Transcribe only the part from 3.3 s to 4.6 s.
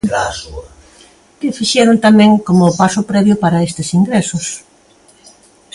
para estes ingresos?